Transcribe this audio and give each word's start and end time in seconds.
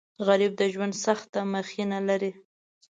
غریب 0.27 0.51
د 0.57 0.61
ژوند 0.73 0.93
سخته 1.05 1.39
مخینه 1.53 1.99
لري 2.09 2.31